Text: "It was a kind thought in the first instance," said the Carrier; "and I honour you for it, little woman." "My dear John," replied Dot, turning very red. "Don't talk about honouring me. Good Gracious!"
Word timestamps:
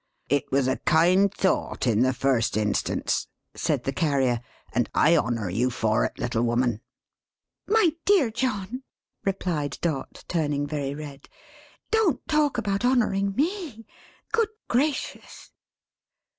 "It 0.29 0.51
was 0.51 0.67
a 0.67 0.77
kind 0.77 1.31
thought 1.31 1.85
in 1.85 1.99
the 2.01 2.11
first 2.11 2.57
instance," 2.57 3.27
said 3.53 3.83
the 3.83 3.93
Carrier; 3.93 4.41
"and 4.73 4.89
I 4.95 5.15
honour 5.15 5.47
you 5.51 5.69
for 5.69 6.03
it, 6.05 6.17
little 6.17 6.41
woman." 6.41 6.81
"My 7.67 7.91
dear 8.05 8.31
John," 8.31 8.81
replied 9.23 9.77
Dot, 9.79 10.25
turning 10.27 10.65
very 10.65 10.95
red. 10.95 11.29
"Don't 11.91 12.27
talk 12.27 12.57
about 12.57 12.83
honouring 12.83 13.35
me. 13.35 13.85
Good 14.31 14.49
Gracious!" 14.67 15.51